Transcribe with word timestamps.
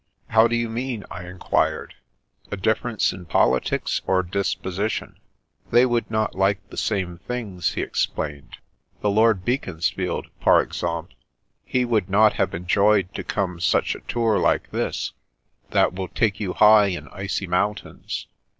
"How 0.35 0.47
do 0.47 0.55
you 0.55 0.67
mean?" 0.67 1.03
I 1.11 1.25
enquired. 1.27 1.93
"A 2.49 2.57
differ 2.57 2.89
ence 2.89 3.13
in 3.13 3.27
politics 3.27 4.01
or 4.07 4.23
disposition?"" 4.23 5.19
They 5.71 5.85
would 5.85 6.09
not 6.09 6.33
like 6.33 6.67
the 6.71 6.75
same 6.75 7.19
things/' 7.29 7.75
he 7.75 7.83
ex 7.83 8.07
plained." 8.07 8.57
The 9.01 9.11
Lord 9.11 9.45
Beaconsfield, 9.45 10.25
par 10.39 10.59
exemple, 10.63 11.13
he 11.63 11.85
would 11.85 12.09
not 12.09 12.33
have 12.33 12.55
enjoyed 12.55 13.13
to 13.13 13.23
come 13.23 13.59
such 13.59 13.93
a 13.93 13.99
tour 13.99 14.39
like 14.39 14.71
this, 14.71 15.13
that 15.69 15.93
will 15.93 16.07
take 16.07 16.39
you 16.39 16.53
high 16.53 16.87
in 16.87 17.07
icy 17.09 17.45
mountains. 17.45 18.25